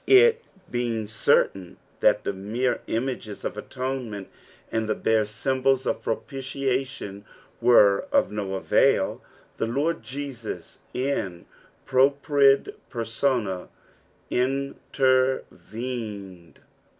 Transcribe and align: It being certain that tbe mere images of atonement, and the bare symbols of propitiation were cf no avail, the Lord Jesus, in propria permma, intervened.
It 0.07 0.41
being 0.71 1.05
certain 1.05 1.77
that 1.99 2.23
tbe 2.23 2.33
mere 2.35 2.81
images 2.87 3.45
of 3.45 3.55
atonement, 3.55 4.29
and 4.71 4.89
the 4.89 4.95
bare 4.95 5.25
symbols 5.25 5.85
of 5.85 6.01
propitiation 6.01 7.23
were 7.61 8.07
cf 8.11 8.31
no 8.31 8.55
avail, 8.55 9.21
the 9.57 9.67
Lord 9.67 10.01
Jesus, 10.01 10.79
in 10.95 11.45
propria 11.85 12.63
permma, 12.89 13.67
intervened. 14.31 16.59